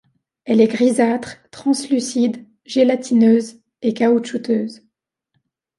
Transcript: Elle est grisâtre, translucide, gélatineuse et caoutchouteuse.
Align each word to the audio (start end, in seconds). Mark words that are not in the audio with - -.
Elle 0.45 0.61
est 0.61 0.67
grisâtre, 0.67 1.37
translucide, 1.51 2.47
gélatineuse 2.65 3.59
et 3.83 3.93
caoutchouteuse. 3.93 4.83